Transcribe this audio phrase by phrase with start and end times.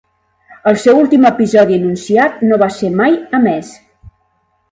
[0.69, 3.69] El seu últim episodi anunciat no va ser mai emès.